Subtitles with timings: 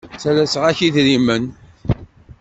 [0.13, 1.43] Ttalaseɣ-ak idrimen.